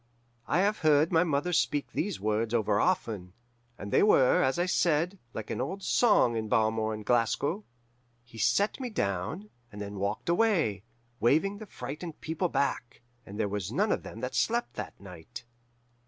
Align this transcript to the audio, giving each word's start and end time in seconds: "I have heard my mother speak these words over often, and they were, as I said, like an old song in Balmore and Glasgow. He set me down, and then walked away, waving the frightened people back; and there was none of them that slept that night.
"I 0.47 0.61
have 0.61 0.79
heard 0.79 1.11
my 1.11 1.23
mother 1.23 1.53
speak 1.53 1.91
these 1.91 2.19
words 2.19 2.55
over 2.55 2.79
often, 2.79 3.33
and 3.77 3.93
they 3.93 4.01
were, 4.01 4.41
as 4.41 4.57
I 4.57 4.65
said, 4.65 5.19
like 5.31 5.51
an 5.51 5.61
old 5.61 5.83
song 5.83 6.35
in 6.35 6.49
Balmore 6.49 6.95
and 6.95 7.05
Glasgow. 7.05 7.65
He 8.23 8.39
set 8.39 8.79
me 8.79 8.89
down, 8.89 9.51
and 9.71 9.79
then 9.79 9.99
walked 9.99 10.27
away, 10.27 10.81
waving 11.19 11.59
the 11.59 11.67
frightened 11.67 12.19
people 12.19 12.49
back; 12.49 13.01
and 13.27 13.39
there 13.39 13.47
was 13.47 13.71
none 13.71 13.91
of 13.91 14.01
them 14.01 14.21
that 14.21 14.33
slept 14.33 14.73
that 14.73 14.99
night. 14.99 15.45